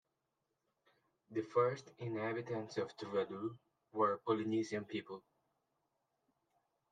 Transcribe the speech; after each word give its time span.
The 1.29 1.43
first 1.43 1.91
inhabitants 1.99 2.77
of 2.77 2.97
Tuvalu 2.97 3.55
were 3.93 4.17
Polynesian 4.25 4.83
people. 4.85 5.23